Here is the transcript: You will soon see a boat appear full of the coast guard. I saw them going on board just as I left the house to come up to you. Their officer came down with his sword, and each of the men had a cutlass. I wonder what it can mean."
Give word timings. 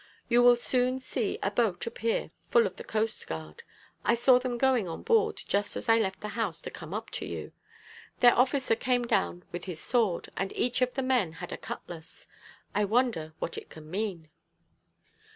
You 0.29 0.41
will 0.41 0.55
soon 0.55 0.97
see 0.97 1.37
a 1.43 1.51
boat 1.51 1.85
appear 1.85 2.31
full 2.49 2.65
of 2.65 2.77
the 2.77 2.83
coast 2.83 3.27
guard. 3.27 3.61
I 4.03 4.15
saw 4.15 4.39
them 4.39 4.57
going 4.57 4.87
on 4.87 5.03
board 5.03 5.39
just 5.47 5.77
as 5.77 5.87
I 5.87 5.99
left 5.99 6.21
the 6.21 6.29
house 6.29 6.59
to 6.63 6.71
come 6.71 6.91
up 6.91 7.11
to 7.11 7.25
you. 7.27 7.51
Their 8.19 8.35
officer 8.35 8.75
came 8.75 9.05
down 9.05 9.43
with 9.51 9.65
his 9.65 9.79
sword, 9.79 10.29
and 10.35 10.51
each 10.53 10.81
of 10.81 10.95
the 10.95 11.03
men 11.03 11.33
had 11.33 11.51
a 11.51 11.55
cutlass. 11.57 12.27
I 12.73 12.83
wonder 12.83 13.35
what 13.37 13.59
it 13.59 13.69
can 13.69 13.91
mean." 13.91 14.29